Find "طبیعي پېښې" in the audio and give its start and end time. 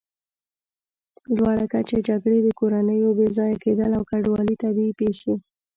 4.63-5.33